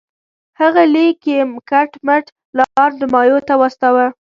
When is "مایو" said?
3.13-3.39